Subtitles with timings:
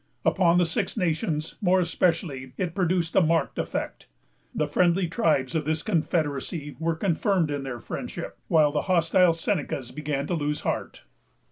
[0.25, 4.07] Upon the Six Nations, more especially, it produced a marked effect.
[4.55, 9.91] The friendly tribes of this confederacy were confirmed in their friendship, while the hostile Senecas
[9.91, 11.03] began to lose heart.